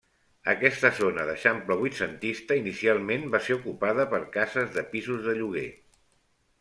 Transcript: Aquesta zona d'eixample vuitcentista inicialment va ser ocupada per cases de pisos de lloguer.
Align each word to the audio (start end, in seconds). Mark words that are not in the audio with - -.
Aquesta 0.53 0.89
zona 0.99 1.25
d'eixample 1.29 1.77
vuitcentista 1.81 2.57
inicialment 2.61 3.27
va 3.35 3.43
ser 3.49 3.59
ocupada 3.59 4.07
per 4.15 4.23
cases 4.39 4.73
de 4.79 4.89
pisos 4.95 5.25
de 5.29 5.37
lloguer. 5.43 5.67